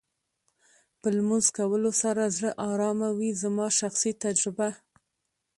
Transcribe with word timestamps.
په 0.99 1.07
لمونځ 1.15 1.45
کولو 1.57 1.91
سره 2.01 2.33
زړه 2.35 2.51
ارامه 2.69 3.09
وې 3.17 3.29
زما 3.43 3.67
شخصي 3.79 4.11
تجربه. 4.23 4.69